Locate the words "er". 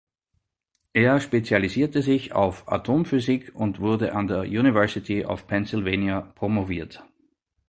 0.93-1.19